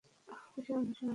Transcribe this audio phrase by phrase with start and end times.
[0.27, 1.09] ওহ, কিসের অনুশীলন?